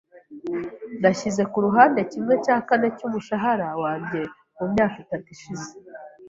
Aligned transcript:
Nashyize 1.01 1.43
ku 1.51 1.57
ruhande 1.65 1.99
kimwe 2.11 2.33
cya 2.45 2.57
kane 2.67 2.87
cy'umushahara 2.97 3.67
wanjye 3.81 4.19
mu 4.57 4.65
myaka 4.71 4.95
itatu 5.03 5.27
ishize. 5.35 5.67